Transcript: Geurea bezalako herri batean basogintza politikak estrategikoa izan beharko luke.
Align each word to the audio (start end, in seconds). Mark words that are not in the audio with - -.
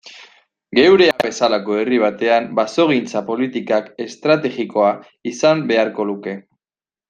Geurea 0.77 1.17
bezalako 1.25 1.77
herri 1.81 1.99
batean 2.05 2.47
basogintza 2.61 3.23
politikak 3.29 3.93
estrategikoa 4.09 4.91
izan 5.35 5.63
beharko 5.75 6.11
luke. 6.13 6.37